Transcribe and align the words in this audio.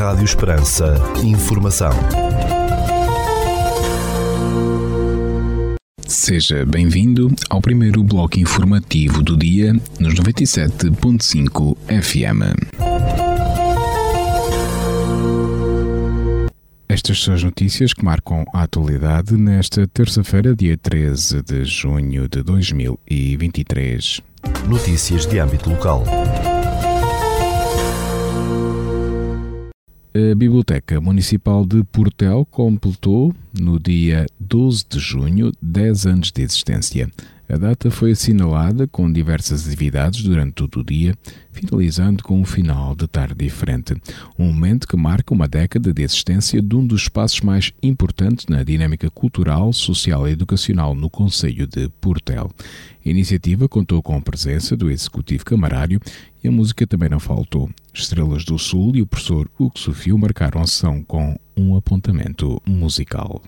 Rádio 0.00 0.24
Esperança. 0.24 0.94
Informação. 1.22 1.90
Seja 6.06 6.64
bem-vindo 6.64 7.30
ao 7.50 7.60
primeiro 7.60 8.02
bloco 8.02 8.40
informativo 8.40 9.22
do 9.22 9.36
dia 9.36 9.74
nos 9.98 10.14
97.5 10.14 11.76
FM. 12.02 12.40
Estas 16.88 17.22
são 17.22 17.34
as 17.34 17.44
notícias 17.44 17.92
que 17.92 18.02
marcam 18.02 18.46
a 18.54 18.62
atualidade 18.62 19.36
nesta 19.36 19.86
terça-feira, 19.86 20.56
dia 20.56 20.78
13 20.78 21.42
de 21.42 21.62
junho 21.66 22.26
de 22.26 22.42
2023. 22.42 24.22
Notícias 24.66 25.26
de 25.26 25.38
âmbito 25.38 25.68
local. 25.68 26.04
A 30.12 30.34
Biblioteca 30.34 31.00
Municipal 31.00 31.64
de 31.64 31.84
Portel 31.84 32.44
completou, 32.50 33.32
no 33.56 33.78
dia 33.78 34.26
12 34.40 34.84
de 34.90 34.98
junho, 34.98 35.52
10 35.62 36.06
anos 36.06 36.32
de 36.32 36.42
existência. 36.42 37.08
A 37.52 37.56
data 37.58 37.90
foi 37.90 38.12
assinalada 38.12 38.86
com 38.86 39.10
diversas 39.10 39.66
atividades 39.66 40.22
durante 40.22 40.52
todo 40.52 40.78
o 40.78 40.84
dia, 40.84 41.16
finalizando 41.50 42.22
com 42.22 42.40
um 42.40 42.44
final 42.44 42.94
de 42.94 43.08
tarde 43.08 43.34
diferente. 43.34 43.92
Um 44.38 44.52
momento 44.52 44.86
que 44.86 44.96
marca 44.96 45.34
uma 45.34 45.48
década 45.48 45.92
de 45.92 46.00
existência 46.00 46.62
de 46.62 46.76
um 46.76 46.86
dos 46.86 47.02
espaços 47.02 47.40
mais 47.40 47.72
importantes 47.82 48.46
na 48.46 48.62
dinâmica 48.62 49.10
cultural, 49.10 49.72
social 49.72 50.28
e 50.28 50.30
educacional 50.30 50.94
no 50.94 51.10
Conselho 51.10 51.66
de 51.66 51.88
Portel. 52.00 52.52
A 53.04 53.08
iniciativa 53.08 53.68
contou 53.68 54.00
com 54.00 54.16
a 54.16 54.20
presença 54.20 54.76
do 54.76 54.88
Executivo 54.88 55.44
Camarário 55.44 56.00
e 56.44 56.46
a 56.46 56.52
música 56.52 56.86
também 56.86 57.08
não 57.08 57.18
faltou. 57.18 57.68
Estrelas 57.92 58.44
do 58.44 58.56
Sul 58.60 58.94
e 58.94 59.02
o 59.02 59.06
professor 59.08 59.50
Hugo 59.58 59.76
Sofio 59.76 60.16
marcaram 60.16 60.60
a 60.60 60.66
sessão 60.68 61.02
com 61.02 61.36
um 61.56 61.76
apontamento 61.76 62.62
musical 62.64 63.42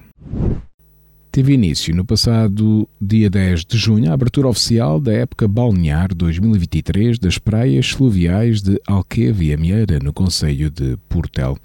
teve 1.32 1.54
início 1.54 1.96
no 1.96 2.04
passado 2.04 2.86
dia 3.00 3.30
10 3.30 3.64
de 3.64 3.78
junho 3.78 4.10
a 4.10 4.14
abertura 4.14 4.48
oficial 4.48 5.00
da 5.00 5.14
época 5.14 5.48
balnear 5.48 6.14
2023 6.14 7.18
das 7.18 7.38
praias 7.38 7.88
fluviais 7.88 8.60
de 8.60 8.78
Alqueva 8.86 9.42
e 9.42 9.54
Amieira, 9.54 9.98
no 9.98 10.12
Conselho 10.12 10.70
de 10.70 10.98
Portel. 11.08 11.56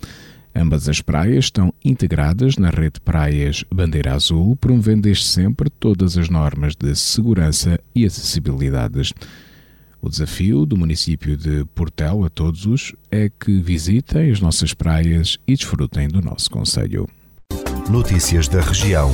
Ambas 0.56 0.88
as 0.88 1.02
praias 1.02 1.45
estão 1.45 1.73
integradas 1.84 2.56
na 2.56 2.70
rede 2.70 2.94
de 2.94 3.02
praias 3.02 3.66
Bandeira 3.70 4.14
Azul, 4.14 4.56
promovendo 4.56 5.02
desde 5.02 5.26
sempre 5.26 5.70
todas 5.70 6.18
as 6.18 6.30
normas 6.30 6.73
de 6.73 6.95
segurança 6.95 7.78
e 7.94 8.06
acessibilidades. 8.06 9.14
O 10.02 10.10
desafio 10.10 10.66
do 10.66 10.78
município 10.78 11.36
de 11.36 11.66
Portel 11.76 12.23
a 12.23 12.30
todos 12.30 12.66
os 12.66 12.95
é 13.12 13.30
que 13.30 13.60
visitem 13.60 14.32
as 14.32 14.40
nossas 14.40 14.73
praias 14.73 15.38
e 15.45 15.54
desfrutem 15.54 16.08
do 16.08 16.22
nosso 16.22 16.50
conselho. 16.50 17.06
Notícias 17.90 18.48
da 18.48 18.62
região. 18.62 19.12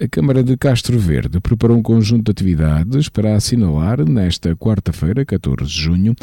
A 0.00 0.08
Câmara 0.08 0.42
de 0.42 0.56
Castro 0.56 0.98
Verde 0.98 1.38
preparou 1.38 1.76
um 1.76 1.82
conjunto 1.82 2.24
de 2.24 2.30
atividades 2.32 3.08
para 3.08 3.36
assinalar, 3.36 4.04
nesta 4.04 4.56
quarta-feira, 4.56 5.24
14 5.24 5.70
de 5.70 5.80
junho, 5.80 6.16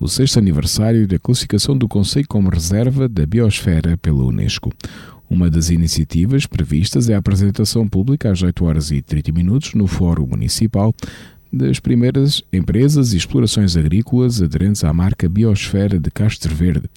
o 0.00 0.08
sexto 0.08 0.38
aniversário 0.38 1.06
da 1.06 1.18
classificação 1.18 1.76
do 1.76 1.86
Conselho 1.86 2.24
como 2.26 2.48
reserva 2.48 3.06
da 3.06 3.26
biosfera 3.26 3.98
pela 3.98 4.24
Unesco. 4.24 4.72
Uma 5.28 5.50
das 5.50 5.68
iniciativas 5.68 6.46
previstas 6.46 7.10
é 7.10 7.14
a 7.14 7.18
apresentação 7.18 7.86
pública 7.86 8.32
às 8.32 8.40
8 8.40 8.64
horas 8.64 8.90
e 8.90 9.02
30 9.02 9.30
minutos 9.30 9.74
no 9.74 9.86
Fórum 9.86 10.26
Municipal 10.26 10.94
das 11.52 11.78
primeiras 11.78 12.42
empresas 12.50 13.12
e 13.12 13.18
explorações 13.18 13.76
agrícolas 13.76 14.40
aderentes 14.40 14.84
à 14.84 14.92
marca 14.92 15.28
Biosfera 15.28 15.98
de 15.98 16.10
Castro 16.10 16.54
Verde, 16.54 16.88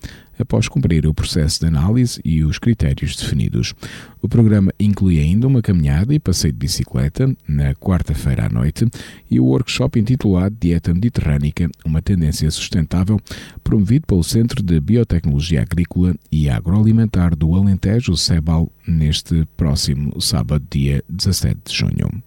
após 0.41 0.67
cumprir 0.67 1.05
o 1.07 1.13
processo 1.13 1.59
de 1.59 1.67
análise 1.67 2.19
e 2.23 2.43
os 2.43 2.59
critérios 2.59 3.15
definidos. 3.15 3.73
O 4.21 4.27
programa 4.27 4.71
inclui 4.79 5.19
ainda 5.19 5.47
uma 5.47 5.61
caminhada 5.61 6.13
e 6.13 6.19
passeio 6.19 6.53
de 6.53 6.59
bicicleta 6.59 7.35
na 7.47 7.73
quarta-feira 7.75 8.45
à 8.45 8.49
noite 8.49 8.85
e 9.29 9.39
o 9.39 9.45
workshop 9.45 9.99
intitulado 9.99 10.55
Dieta 10.59 10.93
Mediterrânica, 10.93 11.69
uma 11.85 12.01
tendência 12.01 12.49
sustentável, 12.51 13.19
promovido 13.63 14.05
pelo 14.07 14.23
Centro 14.23 14.61
de 14.61 14.79
Biotecnologia 14.79 15.61
Agrícola 15.61 16.15
e 16.31 16.49
Agroalimentar 16.49 17.35
do 17.35 17.55
Alentejo, 17.55 18.15
CEBAL, 18.15 18.71
neste 18.87 19.45
próximo 19.55 20.19
sábado, 20.21 20.65
dia 20.69 21.03
17 21.09 21.59
de 21.65 21.75
junho. 21.75 22.23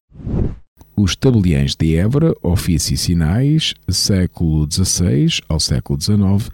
Os 0.96 1.16
Tabeliães 1.16 1.74
de 1.74 1.96
Évora, 1.96 2.32
Ofício 2.40 2.94
e 2.94 2.96
Sinais, 2.96 3.74
século 3.88 4.68
XVI 4.70 5.40
ao 5.48 5.58
século 5.58 6.00
XIX, 6.00 6.50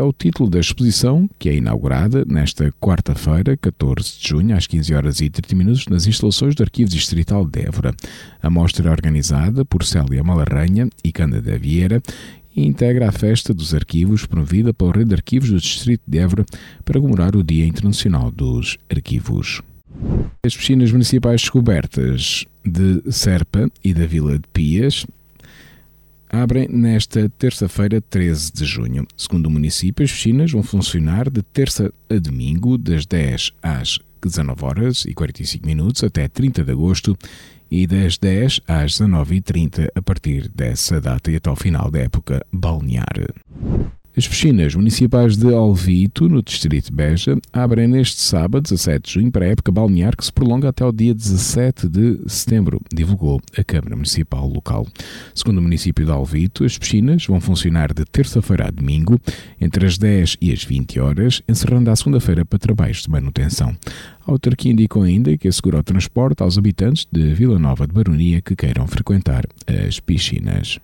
é 0.00 0.02
o 0.02 0.14
título 0.14 0.48
da 0.48 0.58
exposição 0.58 1.28
que 1.38 1.50
é 1.50 1.54
inaugurada 1.54 2.24
nesta 2.26 2.72
quarta-feira, 2.80 3.54
14 3.56 4.18
de 4.18 4.28
junho, 4.28 4.56
às 4.56 4.66
15 4.66 4.94
horas 4.94 5.20
e 5.20 5.28
30 5.28 5.54
minutos, 5.54 5.86
nas 5.88 6.06
instalações 6.06 6.54
do 6.54 6.62
Arquivo 6.62 6.90
Distrital 6.90 7.44
de 7.44 7.60
Évora. 7.60 7.94
A 8.42 8.48
mostra 8.48 8.88
é 8.88 8.90
organizada 8.90 9.62
por 9.62 9.84
Célia 9.84 10.24
Malarranha 10.24 10.88
e 11.04 11.12
Cândida 11.12 11.58
Vieira 11.58 12.02
e 12.56 12.66
integra 12.66 13.10
a 13.10 13.12
Festa 13.12 13.52
dos 13.52 13.74
Arquivos, 13.74 14.24
promovida 14.24 14.72
pela 14.72 14.92
Rede 14.92 15.10
de 15.10 15.14
Arquivos 15.16 15.50
do 15.50 15.60
Distrito 15.60 16.02
de 16.06 16.18
Évora 16.18 16.46
para 16.82 16.98
comemorar 16.98 17.36
o 17.36 17.44
Dia 17.44 17.66
Internacional 17.66 18.30
dos 18.30 18.78
Arquivos. 18.90 19.60
As 20.42 20.56
piscinas 20.56 20.90
municipais 20.90 21.42
descobertas 21.42 22.46
de 22.64 23.02
Serpa 23.12 23.70
e 23.84 23.92
da 23.92 24.06
Vila 24.06 24.38
de 24.38 24.48
Pias 24.50 25.04
abrem 26.30 26.68
nesta 26.68 27.28
terça-feira, 27.28 28.00
13 28.00 28.52
de 28.52 28.64
junho. 28.64 29.06
Segundo 29.16 29.46
o 29.46 29.50
município, 29.50 30.04
as 30.04 30.12
piscinas 30.12 30.52
vão 30.52 30.62
funcionar 30.62 31.28
de 31.28 31.42
terça 31.42 31.92
a 32.08 32.18
domingo, 32.18 32.78
das 32.78 33.04
10 33.04 33.52
às 33.62 33.98
19 34.22 34.64
horas 34.64 35.04
e 35.04 35.14
45 35.14 35.66
minutos 35.66 36.04
até 36.04 36.28
30 36.28 36.64
de 36.64 36.70
agosto 36.70 37.16
e 37.70 37.86
das 37.86 38.18
10 38.18 38.60
às 38.66 38.92
19h30 38.98 39.88
a 39.94 40.02
partir 40.02 40.48
dessa 40.48 41.00
data 41.00 41.30
e 41.30 41.36
até 41.36 41.48
ao 41.48 41.56
final 41.56 41.90
da 41.90 42.00
época 42.00 42.44
balnear. 42.52 43.06
As 44.16 44.26
piscinas 44.26 44.74
municipais 44.74 45.36
de 45.36 45.54
Alvito, 45.54 46.28
no 46.28 46.42
distrito 46.42 46.86
de 46.86 46.92
Beja, 46.92 47.38
abrem 47.52 47.86
neste 47.86 48.20
sábado, 48.20 48.64
17 48.64 49.06
de 49.06 49.14
junho, 49.14 49.30
para 49.30 49.46
a 49.46 49.48
época 49.50 49.70
balnear 49.70 50.16
que 50.16 50.24
se 50.24 50.32
prolonga 50.32 50.68
até 50.68 50.84
o 50.84 50.90
dia 50.90 51.14
17 51.14 51.88
de 51.88 52.18
setembro, 52.26 52.80
divulgou 52.92 53.40
a 53.56 53.62
Câmara 53.62 53.94
Municipal 53.94 54.48
local. 54.48 54.84
Segundo 55.32 55.58
o 55.58 55.62
município 55.62 56.04
de 56.04 56.10
Alvito, 56.10 56.64
as 56.64 56.76
piscinas 56.76 57.24
vão 57.24 57.40
funcionar 57.40 57.94
de 57.94 58.04
terça-feira 58.04 58.66
a 58.66 58.70
domingo, 58.72 59.16
entre 59.60 59.86
as 59.86 59.96
10 59.96 60.38
e 60.40 60.52
as 60.52 60.64
20 60.64 60.98
horas, 60.98 61.40
encerrando 61.48 61.88
à 61.88 61.94
segunda-feira 61.94 62.44
para 62.44 62.58
trabalhos 62.58 63.02
de 63.02 63.10
manutenção. 63.10 63.76
A 64.26 64.32
autarquia 64.32 64.72
indicou 64.72 65.04
ainda 65.04 65.38
que 65.38 65.46
assegura 65.46 65.78
o 65.78 65.84
transporte 65.84 66.42
aos 66.42 66.58
habitantes 66.58 67.06
de 67.10 67.32
Vila 67.32 67.60
Nova 67.60 67.86
de 67.86 67.94
Baronia 67.94 68.42
que 68.42 68.56
queiram 68.56 68.88
frequentar 68.88 69.44
as 69.68 70.00
piscinas. 70.00 70.80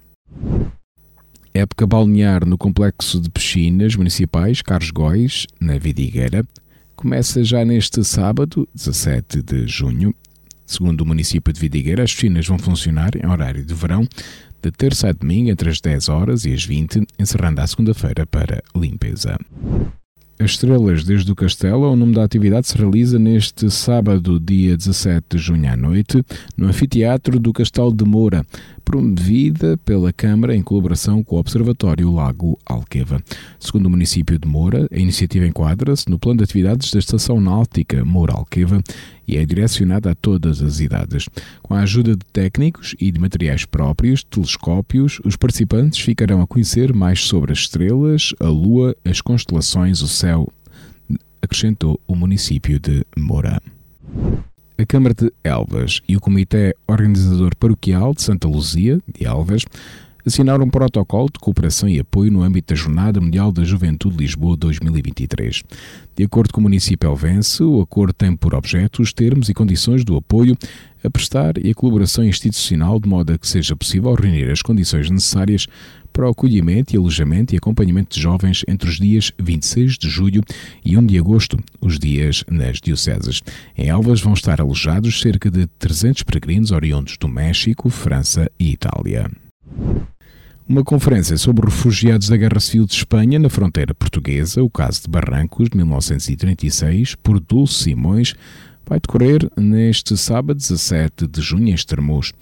Época 1.56 1.86
balnear 1.86 2.44
no 2.44 2.58
complexo 2.58 3.18
de 3.18 3.30
piscinas 3.30 3.96
municipais 3.96 4.60
Carlos 4.60 4.90
Góis, 4.90 5.46
na 5.58 5.78
Vidigueira, 5.78 6.46
começa 6.94 7.42
já 7.42 7.64
neste 7.64 8.04
sábado, 8.04 8.68
17 8.74 9.40
de 9.40 9.66
junho. 9.66 10.14
Segundo 10.66 11.00
o 11.00 11.06
município 11.06 11.50
de 11.50 11.58
Vidigueira, 11.58 12.02
as 12.02 12.14
piscinas 12.14 12.46
vão 12.46 12.58
funcionar 12.58 13.12
em 13.16 13.26
horário 13.26 13.64
de 13.64 13.72
verão, 13.72 14.06
de 14.60 14.70
terça 14.70 15.08
a 15.08 15.12
domingo 15.12 15.48
entre 15.48 15.70
as 15.70 15.80
10 15.80 16.10
horas 16.10 16.44
e 16.44 16.52
as 16.52 16.62
20, 16.62 17.06
encerrando 17.18 17.62
à 17.62 17.66
segunda-feira 17.66 18.26
para 18.26 18.62
limpeza. 18.74 19.38
As 20.38 20.50
Estrelas 20.50 21.02
desde 21.02 21.32
o 21.32 21.34
Castelo, 21.34 21.90
o 21.90 21.96
nome 21.96 22.14
da 22.14 22.22
atividade 22.22 22.66
se 22.66 22.76
realiza 22.76 23.18
neste 23.18 23.70
sábado, 23.70 24.38
dia 24.38 24.76
17 24.76 25.24
de 25.30 25.38
junho 25.38 25.72
à 25.72 25.74
noite, 25.74 26.22
no 26.54 26.66
Anfiteatro 26.66 27.40
do 27.40 27.54
Castelo 27.54 27.90
de 27.90 28.04
Moura, 28.04 28.44
promovida 28.84 29.78
pela 29.78 30.12
Câmara 30.12 30.54
em 30.54 30.62
colaboração 30.62 31.24
com 31.24 31.36
o 31.36 31.38
Observatório 31.38 32.12
Lago 32.12 32.58
Alqueva. 32.66 33.18
Segundo 33.58 33.86
o 33.86 33.90
município 33.90 34.38
de 34.38 34.46
Moura, 34.46 34.86
a 34.92 34.98
iniciativa 34.98 35.46
enquadra-se 35.46 36.10
no 36.10 36.18
plano 36.18 36.38
de 36.38 36.44
atividades 36.44 36.90
da 36.90 36.98
Estação 36.98 37.40
Náutica 37.40 38.04
Moura-Alqueva 38.04 38.82
e 39.26 39.36
é 39.36 39.44
direcionada 39.44 40.10
a 40.10 40.14
todas 40.14 40.62
as 40.62 40.80
idades. 40.80 41.28
Com 41.62 41.74
a 41.74 41.80
ajuda 41.80 42.12
de 42.12 42.24
técnicos 42.32 42.94
e 43.00 43.10
de 43.10 43.20
materiais 43.20 43.64
próprios, 43.64 44.22
telescópios, 44.22 45.20
os 45.24 45.36
participantes 45.36 45.98
ficarão 45.98 46.40
a 46.40 46.46
conhecer 46.46 46.92
mais 46.92 47.24
sobre 47.24 47.52
as 47.52 47.58
estrelas, 47.58 48.34
a 48.40 48.48
lua, 48.48 48.96
as 49.04 49.20
constelações, 49.20 50.02
o 50.02 50.08
céu, 50.08 50.48
acrescentou 51.42 52.00
o 52.06 52.14
município 52.14 52.78
de 52.78 53.04
Moura. 53.16 53.60
A 54.78 54.84
Câmara 54.84 55.14
de 55.14 55.32
Elvas 55.42 56.02
e 56.06 56.16
o 56.16 56.20
Comitê 56.20 56.74
Organizador 56.86 57.56
Paroquial 57.56 58.12
de 58.12 58.22
Santa 58.22 58.46
Luzia, 58.46 59.00
de 59.14 59.26
Elvas, 59.26 59.64
assinaram 60.26 60.64
um 60.64 60.70
protocolo 60.70 61.28
de 61.32 61.38
cooperação 61.38 61.88
e 61.88 62.00
apoio 62.00 62.32
no 62.32 62.42
âmbito 62.42 62.74
da 62.74 62.80
Jornada 62.80 63.20
Mundial 63.20 63.52
da 63.52 63.62
Juventude 63.62 64.16
Lisboa 64.16 64.56
2023. 64.56 65.62
De 66.16 66.24
acordo 66.24 66.52
com 66.52 66.60
o 66.60 66.62
município 66.64 67.08
elvense, 67.08 67.62
o 67.62 67.80
acordo 67.80 68.12
tem 68.12 68.34
por 68.34 68.54
objeto 68.54 69.02
os 69.02 69.12
termos 69.12 69.48
e 69.48 69.54
condições 69.54 70.04
do 70.04 70.16
apoio 70.16 70.56
a 71.04 71.08
prestar 71.08 71.56
e 71.64 71.70
a 71.70 71.74
colaboração 71.74 72.24
institucional 72.24 72.98
de 72.98 73.08
modo 73.08 73.32
a 73.32 73.38
que 73.38 73.46
seja 73.46 73.76
possível 73.76 74.12
reunir 74.14 74.50
as 74.50 74.62
condições 74.62 75.08
necessárias 75.08 75.68
para 76.12 76.26
o 76.26 76.30
acolhimento 76.30 76.94
e 76.94 76.98
alojamento 76.98 77.54
e 77.54 77.58
acompanhamento 77.58 78.16
de 78.16 78.22
jovens 78.22 78.64
entre 78.66 78.88
os 78.88 78.96
dias 78.96 79.30
26 79.38 79.98
de 79.98 80.08
julho 80.08 80.42
e 80.84 80.96
1 80.96 81.06
de 81.06 81.18
agosto, 81.18 81.58
os 81.80 81.98
dias 81.98 82.42
nas 82.50 82.80
dioceses. 82.80 83.42
Em 83.76 83.88
Elvas 83.88 84.20
vão 84.20 84.32
estar 84.32 84.60
alojados 84.60 85.20
cerca 85.20 85.50
de 85.50 85.66
300 85.78 86.22
peregrinos 86.22 86.70
oriundos 86.72 87.16
do 87.18 87.28
México, 87.28 87.90
França 87.90 88.50
e 88.58 88.72
Itália. 88.72 89.30
Uma 90.68 90.82
conferência 90.82 91.36
sobre 91.36 91.64
refugiados 91.64 92.28
da 92.28 92.36
Guerra 92.36 92.58
Civil 92.58 92.86
de 92.86 92.94
Espanha 92.94 93.38
na 93.38 93.48
fronteira 93.48 93.94
portuguesa, 93.94 94.64
o 94.64 94.68
caso 94.68 95.02
de 95.02 95.08
Barrancos, 95.08 95.68
de 95.70 95.76
1936, 95.76 97.14
por 97.14 97.38
Dulce 97.38 97.84
Simões, 97.84 98.34
vai 98.84 98.98
decorrer 98.98 99.48
neste 99.56 100.16
sábado 100.16 100.56
17 100.56 101.28
de 101.28 101.40
junho 101.40 101.68
em 101.68 101.72
Estremoz 101.72 102.32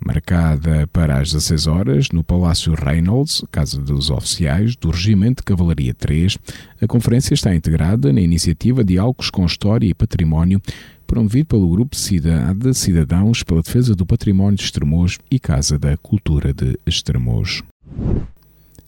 marcada 0.00 0.86
para 0.92 1.20
as 1.20 1.32
16 1.32 1.66
horas 1.66 2.08
no 2.12 2.22
Palácio 2.22 2.74
Reynolds, 2.74 3.42
Casa 3.50 3.80
dos 3.80 4.10
Oficiais 4.10 4.76
do 4.76 4.90
Regimento 4.90 5.42
de 5.42 5.44
Cavalaria 5.44 5.92
3. 5.92 6.38
A 6.80 6.86
conferência 6.86 7.34
está 7.34 7.54
integrada 7.54 8.12
na 8.12 8.20
iniciativa 8.20 8.84
Diálogos 8.84 9.30
com 9.30 9.44
História 9.44 9.86
e 9.86 9.94
Património, 9.94 10.60
promovido 11.08 11.46
pelo 11.46 11.70
Grupo 11.70 11.96
Cidade 11.96 12.74
Cidadãos 12.74 13.42
pela 13.42 13.62
Defesa 13.62 13.94
do 13.94 14.06
Património 14.06 14.58
de 14.58 14.64
Estremoz 14.64 15.18
e 15.30 15.40
Casa 15.40 15.78
da 15.78 15.96
Cultura 15.96 16.52
de 16.52 16.78
Estremoz. 16.86 17.62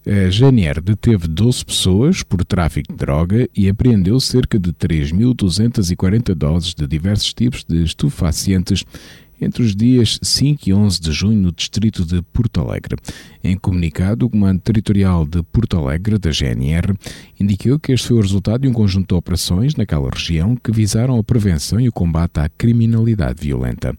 A 0.07 0.31
GNR 0.31 0.81
deteve 0.81 1.27
12 1.27 1.65
pessoas 1.65 2.23
por 2.23 2.45
tráfico 2.45 2.93
de 2.93 2.99
droga 2.99 3.49
e 3.57 3.69
apreendeu 3.69 4.21
cerca 4.21 4.59
de 4.59 4.71
3.240 4.73 6.35
doses 6.35 6.75
de 6.75 6.87
diversos 6.87 7.33
tipos 7.33 7.65
de 7.65 7.83
estupefacientes 7.83 8.85
entre 9.41 9.63
os 9.63 9.75
dias 9.75 10.19
5 10.23 10.69
e 10.69 10.75
11 10.75 11.01
de 11.01 11.13
junho 11.13 11.41
no 11.41 11.53
distrito 11.53 12.05
de 12.05 12.21
Porto 12.23 12.61
Alegre. 12.61 12.97
Em 13.43 13.57
comunicado, 13.57 14.27
o 14.27 14.31
Comando 14.31 14.61
Territorial 14.61 15.25
de 15.25 15.43
Porto 15.43 15.79
Alegre, 15.79 16.19
da 16.19 16.31
GNR, 16.31 16.95
indicou 17.39 17.79
que 17.79 17.93
este 17.93 18.09
foi 18.09 18.19
o 18.19 18.21
resultado 18.21 18.63
de 18.63 18.69
um 18.69 18.73
conjunto 18.73 19.09
de 19.09 19.15
operações 19.15 19.75
naquela 19.77 20.11
região 20.11 20.57
que 20.57 20.73
visaram 20.73 21.19
a 21.19 21.25
prevenção 21.25 21.81
e 21.81 21.89
o 21.89 21.93
combate 21.93 22.39
à 22.39 22.49
criminalidade 22.49 23.43
violenta. 23.43 23.97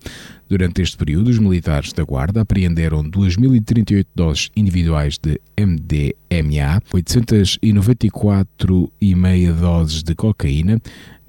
Durante 0.52 0.82
este 0.82 0.98
período, 0.98 1.30
os 1.30 1.40
militares 1.40 1.94
da 1.94 2.04
Guarda 2.04 2.42
apreenderam 2.42 3.02
2.038 3.04 4.06
doses 4.14 4.52
individuais 4.54 5.18
de 5.18 5.40
MDMA, 5.58 6.82
894,5 6.94 9.54
doses 9.54 10.04
de 10.04 10.14
cocaína, 10.14 10.78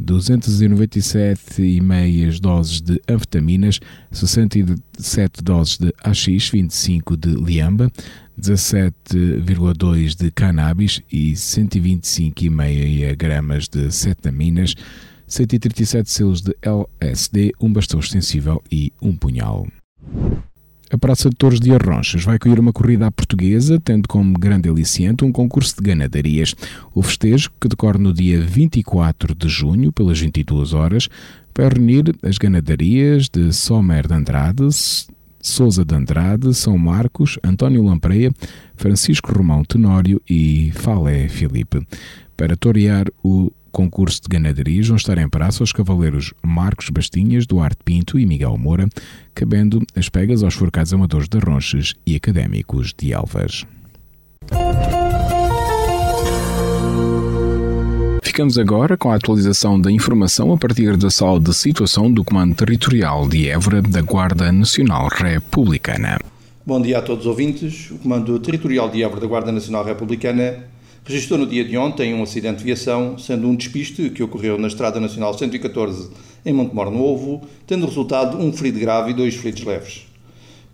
297,5 0.03 2.41
doses 2.41 2.81
de 2.81 3.01
anfetaminas, 3.09 3.79
67 4.11 5.43
doses 5.43 5.79
de 5.79 5.93
AX, 6.03 6.51
25 6.51 7.17
de 7.17 7.35
liamba, 7.35 7.91
17,2 8.41 10.17
de 10.17 10.31
cannabis 10.31 11.03
e 11.11 11.33
125,5 11.33 13.17
gramas 13.17 13.69
de 13.69 13.91
cetaminas, 13.93 14.75
137 15.27 16.11
selos 16.11 16.41
de 16.43 16.55
LSD, 16.63 17.53
um 17.61 17.73
bastão 17.73 18.01
extensível 18.01 18.63
e 18.71 18.93
um 19.01 19.17
punhal. 19.17 19.67
A 20.93 20.99
Praça 20.99 21.31
de 21.31 21.37
Torres 21.37 21.59
de 21.59 21.73
Arronchas 21.73 22.23
vai 22.23 22.37
acolher 22.37 22.61
uma 22.61 22.71
corrida 22.71 23.07
à 23.07 23.11
portuguesa, 23.11 23.81
tendo 23.81 24.07
como 24.07 24.39
grande 24.39 24.69
aliciente 24.69 25.25
um 25.25 25.33
concurso 25.33 25.75
de 25.77 25.89
ganadarias. 25.89 26.55
O 26.95 27.03
festejo, 27.03 27.51
que 27.59 27.67
decorre 27.67 27.99
no 27.99 28.13
dia 28.13 28.39
24 28.39 29.35
de 29.35 29.49
junho, 29.49 29.91
pelas 29.91 30.21
22 30.21 30.75
horas, 30.75 31.09
vai 31.57 31.67
reunir 31.71 32.15
as 32.23 32.37
ganadarias 32.37 33.31
de 33.31 33.55
Somer 33.55 34.07
de 34.07 34.13
Andrade, 34.13 34.69
Souza 35.41 35.83
de 35.83 35.95
Andrade, 35.95 36.53
São 36.53 36.77
Marcos, 36.77 37.39
António 37.43 37.83
Lampreia, 37.83 38.31
Francisco 38.77 39.33
Romão 39.33 39.65
Tenório 39.65 40.21
e 40.29 40.73
Falé 40.75 41.27
Filipe. 41.27 41.87
Para 42.37 42.55
torear 42.55 43.07
o 43.25 43.51
concurso 43.73 44.21
de 44.23 44.29
ganadarias 44.29 44.87
vão 44.87 44.97
estar 44.97 45.19
em 45.19 45.29
praça 45.29 45.65
os 45.65 45.73
cavaleiros 45.73 46.33
Marcos 46.43 46.91
Bastinhas, 46.91 47.47
Duarte 47.47 47.79
Pinto 47.85 48.19
e 48.19 48.27
Miguel 48.27 48.57
Moura, 48.59 48.89
cabendo 49.35 49.83
as 49.97 50.09
pegas 50.09 50.43
aos 50.43 50.55
forcados 50.55 50.93
amadores 50.93 51.29
de 51.29 51.39
Ronches 51.39 51.95
e 52.07 52.15
académicos 52.15 52.93
de 52.97 53.13
Alvas. 53.15 53.65
Ficamos 58.23 58.57
agora 58.57 58.97
com 58.97 59.11
a 59.11 59.17
atualização 59.17 59.81
da 59.81 59.91
informação 59.91 60.53
a 60.53 60.57
partir 60.57 60.97
da 60.97 61.11
sala 61.11 61.39
de 61.39 61.53
situação 61.53 62.11
do 62.11 62.25
Comando 62.25 62.55
Territorial 62.55 63.29
de 63.29 63.49
Évora 63.49 63.83
da 63.83 64.01
Guarda 64.01 64.51
Nacional 64.51 65.09
Republicana. 65.09 66.19
Bom 66.65 66.81
dia 66.81 66.99
a 66.99 67.03
todos 67.03 67.27
os 67.27 67.31
ouvintes. 67.31 67.91
O 67.91 67.99
Comando 67.99 68.39
Territorial 68.39 68.89
de 68.89 69.03
Évora 69.03 69.21
da 69.21 69.27
Guarda 69.27 69.53
Nacional 69.53 69.85
Republicana 69.85 70.65
registrou 71.05 71.39
no 71.39 71.47
dia 71.47 71.65
de 71.65 71.77
ontem 71.77 72.15
um 72.15 72.23
acidente 72.23 72.59
de 72.59 72.65
viação, 72.65 73.19
sendo 73.19 73.49
um 73.49 73.57
despiste 73.57 74.11
que 74.11 74.23
ocorreu 74.23 74.57
na 74.57 74.69
Estrada 74.69 75.01
Nacional 75.01 75.37
114 75.37 76.11
em 76.45 76.53
Montemor 76.53 76.91
Novo, 76.91 77.43
tendo 77.67 77.87
resultado 77.87 78.39
um 78.39 78.53
ferido 78.53 78.79
grave 78.79 79.11
e 79.11 79.15
dois 79.15 79.35
feridos 79.35 79.65
leves. 79.65 80.07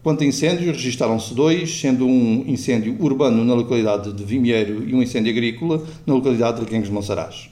Quanto 0.02 0.22
a 0.22 0.26
incêndios, 0.26 0.76
registaram-se 0.76 1.34
dois, 1.34 1.80
sendo 1.80 2.06
um 2.06 2.44
incêndio 2.46 2.96
urbano 3.00 3.44
na 3.44 3.54
localidade 3.54 4.12
de 4.12 4.24
Vimieiro 4.24 4.88
e 4.88 4.94
um 4.94 5.02
incêndio 5.02 5.32
agrícola 5.32 5.82
na 6.06 6.14
localidade 6.14 6.58
de 6.58 6.64
Requengos 6.64 6.88
Monsaraz. 6.88 7.50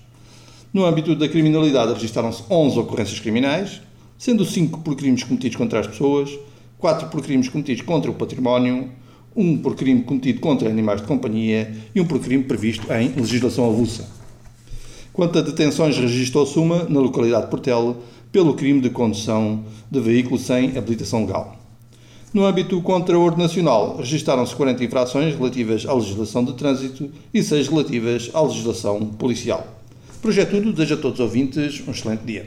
No 0.72 0.84
âmbito 0.84 1.14
da 1.16 1.28
criminalidade, 1.28 1.94
registaram-se 1.94 2.42
11 2.50 2.78
ocorrências 2.78 3.20
criminais, 3.20 3.80
sendo 4.18 4.44
5 4.44 4.80
por 4.80 4.94
crimes 4.94 5.24
cometidos 5.24 5.56
contra 5.56 5.80
as 5.80 5.86
pessoas, 5.86 6.30
4 6.78 7.08
por 7.08 7.22
crimes 7.22 7.48
cometidos 7.48 7.82
contra 7.82 8.10
o 8.10 8.14
património, 8.14 8.90
um 9.36 9.58
por 9.58 9.76
crime 9.76 10.02
cometido 10.02 10.40
contra 10.40 10.68
animais 10.68 11.02
de 11.02 11.06
companhia 11.06 11.72
e 11.94 12.00
um 12.00 12.06
por 12.06 12.18
crime 12.18 12.42
previsto 12.42 12.90
em 12.92 13.08
legislação 13.10 13.68
avulsa. 13.68 14.08
Quanto 15.12 15.38
a 15.38 15.42
detenções, 15.42 15.96
registrou-se 15.96 16.58
uma 16.58 16.84
na 16.84 17.00
localidade 17.00 17.44
de 17.44 17.50
Portela 17.50 17.96
pelo 18.32 18.54
crime 18.54 18.80
de 18.80 18.90
condução 18.90 19.64
de 19.90 20.00
veículo 20.00 20.38
sem 20.38 20.76
habilitação 20.76 21.24
legal. 21.24 21.56
No 22.34 22.44
âmbito 22.44 22.82
contra 22.82 23.18
ordem 23.18 23.42
nacional, 23.42 23.96
registaram-se 23.96 24.54
40 24.54 24.84
infrações 24.84 25.34
relativas 25.34 25.86
à 25.86 25.94
legislação 25.94 26.44
de 26.44 26.52
trânsito 26.52 27.10
e 27.32 27.42
6 27.42 27.68
relativas 27.68 28.30
à 28.34 28.42
legislação 28.42 29.06
policial. 29.06 29.66
É 30.36 30.44
tudo, 30.44 30.72
desejo 30.72 30.94
a 30.94 30.96
todos 30.96 31.20
os 31.20 31.24
ouvintes 31.24 31.82
um 31.86 31.92
excelente 31.92 32.24
dia. 32.24 32.46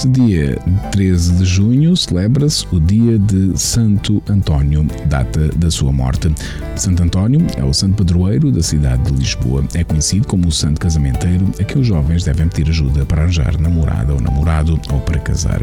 Neste 0.00 0.18
dia 0.18 0.58
13 0.92 1.32
de 1.34 1.44
junho 1.44 1.94
celebra-se 1.94 2.66
o 2.72 2.80
dia 2.80 3.18
de 3.18 3.52
Santo 3.60 4.22
António, 4.30 4.88
data 5.04 5.48
da 5.54 5.70
sua 5.70 5.92
morte. 5.92 6.34
Santo 6.74 7.02
António 7.02 7.46
é 7.58 7.62
o 7.62 7.74
santo 7.74 7.96
padroeiro 7.96 8.50
da 8.50 8.62
cidade 8.62 9.02
de 9.02 9.18
Lisboa. 9.18 9.62
É 9.74 9.84
conhecido 9.84 10.26
como 10.26 10.48
o 10.48 10.52
santo 10.52 10.80
casamenteiro 10.80 11.46
a 11.60 11.64
que 11.64 11.78
os 11.78 11.86
jovens 11.86 12.24
devem 12.24 12.48
pedir 12.48 12.70
ajuda 12.70 13.04
para 13.04 13.24
arranjar 13.24 13.60
namorada 13.60 14.14
ou 14.14 14.20
namorado 14.22 14.80
ou 14.90 15.00
para 15.00 15.18
casar. 15.18 15.60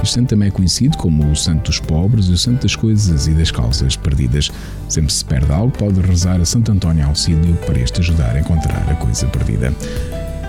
Este 0.00 0.14
santo 0.14 0.28
também 0.28 0.46
é 0.46 0.52
conhecido 0.52 0.96
como 0.96 1.28
o 1.28 1.34
santo 1.34 1.64
dos 1.64 1.80
pobres 1.80 2.26
e 2.26 2.34
o 2.34 2.38
santo 2.38 2.62
das 2.62 2.76
coisas 2.76 3.26
e 3.26 3.32
das 3.32 3.50
calças 3.50 3.96
perdidas. 3.96 4.52
Sempre 4.88 5.12
se 5.12 5.24
perde 5.24 5.50
algo, 5.50 5.76
pode 5.76 6.00
rezar 6.02 6.40
a 6.40 6.44
Santo 6.44 6.70
António 6.70 7.04
auxílio 7.04 7.56
para 7.66 7.80
este 7.80 7.98
ajudar 7.98 8.36
a 8.36 8.38
encontrar 8.38 8.88
a 8.88 8.94
coisa 8.94 9.26
perdida. 9.26 9.74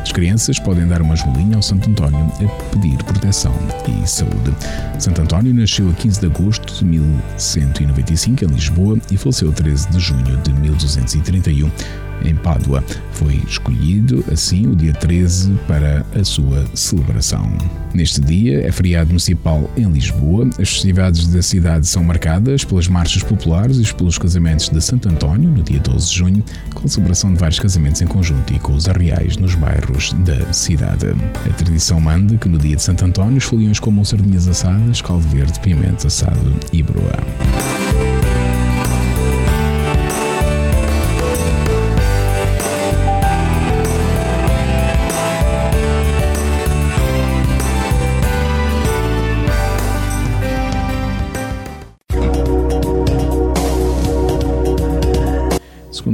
As 0.04 0.12
crianças 0.12 0.60
podem 0.60 0.86
dar 0.86 1.02
uma 1.02 1.14
esmolinha 1.14 1.56
ao 1.56 1.62
Santo 1.62 1.90
António 1.90 2.20
a 2.20 2.76
pedir 2.76 2.98
proteção 3.06 3.56
e 3.88 4.06
saúde. 4.06 4.54
Santo 5.00 5.22
António 5.22 5.54
nasceu 5.54 5.90
a 5.90 5.94
15 5.94 6.20
de 6.20 6.26
agosto 6.26 6.74
de 6.74 6.84
1195 6.84 8.44
em 8.44 8.48
Lisboa 8.50 8.98
e 9.10 9.16
faleceu 9.16 9.50
a 9.50 9.54
13 9.54 9.90
de 9.92 10.00
junho 10.00 10.38
de 10.44 10.52
1231 10.52 11.72
em 12.24 12.36
Pádua. 12.36 12.84
Foi 13.12 13.42
escolhido, 13.48 14.24
assim, 14.32 14.68
o 14.68 14.76
dia 14.76 14.94
13 14.94 15.54
para 15.68 16.06
a 16.20 16.24
sua 16.24 16.66
celebração. 16.74 17.52
Neste 17.94 18.20
dia 18.22 18.66
é 18.66 18.72
feriado 18.72 19.10
municipal 19.10 19.70
em 19.78 19.90
Lisboa. 19.90 20.50
As 20.60 20.70
festividades 20.70 21.28
da 21.28 21.42
cidade 21.42 21.88
são 21.88 22.04
marcadas 22.04 22.64
pelas 22.64 22.88
marchas 22.88 23.22
populares 23.22 23.78
e 23.78 23.94
pelos 23.94 24.18
casamentos 24.18 24.70
de 24.70 24.82
Santo 24.82 25.10
António, 25.10 25.50
no 25.50 25.62
dia 25.62 25.80
12 25.80 26.10
de 26.10 26.18
junho, 26.18 26.44
com 26.74 26.86
a 26.86 26.90
celebração 26.90 27.32
de 27.32 27.40
vários 27.40 27.60
casamentos 27.60 28.02
em 28.02 28.08
conjunto 28.08 28.54
e 28.54 28.60
com 28.60 28.74
os 28.74 28.90
arreais 28.90 29.38
nos 29.38 29.56
bairros 29.56 30.14
da 30.26 30.52
cidade. 30.52 31.08
A 31.46 31.54
tradição 31.54 32.00
manda 32.00 32.36
que 32.38 32.50
no 32.50 32.58
dia 32.58 32.76
de 32.76 32.82
Santo 32.82 33.06
António 33.06 33.38
os 33.38 33.44
foliões 33.44 33.80
comam 33.80 34.04
sardinhas 34.04 34.48
assadas, 34.48 35.02
caldo 35.02 35.28
verde, 35.28 35.60
pimenta 35.60 36.08
assado 36.08 36.54
e 36.72 36.82
broa. 36.82 38.13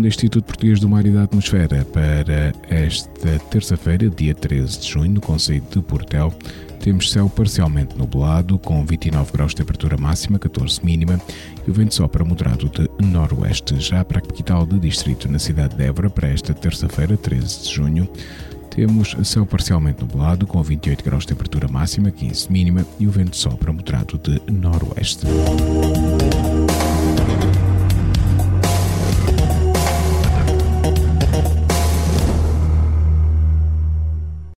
Instituto 0.10 0.44
Português 0.44 0.80
do 0.80 0.90
Mar 0.90 1.06
e 1.06 1.12
da 1.12 1.24
Atmosfera, 1.24 1.86
para 1.86 2.52
esta 2.68 3.38
terça-feira, 3.52 4.10
dia 4.10 4.34
13 4.34 4.80
de 4.80 4.88
junho, 4.88 5.12
no 5.12 5.22
Conselho 5.22 5.64
de 5.70 5.80
Portel, 5.84 6.34
temos 6.80 7.12
céu 7.12 7.30
parcialmente 7.30 7.96
nublado, 7.96 8.58
com 8.58 8.84
29 8.84 9.32
graus 9.32 9.52
de 9.52 9.58
temperatura 9.58 9.98
máxima, 9.98 10.40
14 10.40 10.84
mínima, 10.84 11.22
e 11.66 11.70
o 11.70 11.74
vento 11.74 11.94
sopra 11.94 12.26
moderado 12.26 12.70
de 12.70 12.90
noroeste. 13.06 13.80
Já 13.80 14.04
para 14.04 14.18
a 14.18 14.22
capital 14.22 14.66
do 14.66 14.80
distrito, 14.80 15.32
na 15.32 15.38
cidade 15.38 15.76
de 15.76 15.84
Évora, 15.84 16.10
para 16.10 16.28
esta 16.28 16.56
terça-feira, 16.56 17.16
13 17.16 17.64
de 17.64 17.76
junho, 17.76 18.10
temos 18.72 19.16
céu 19.24 19.46
parcialmente 19.46 20.02
nublado, 20.02 20.48
com 20.48 20.62
28 20.64 21.04
graus 21.04 21.24
de 21.24 21.28
temperatura 21.28 21.68
máxima, 21.68 22.10
15 22.10 22.52
mínima, 22.52 22.84
e 23.00 23.06
o 23.06 23.12
vento 23.12 23.38
sopra 23.38 23.72
moderado 23.72 24.18
de 24.18 24.42
noroeste. 24.52 25.28